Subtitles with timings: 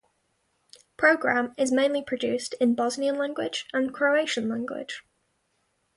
[0.97, 5.03] Program is mainly produced in Bosnian language and Croatian language.